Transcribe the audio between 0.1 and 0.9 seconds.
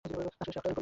সে একটা যরিলা।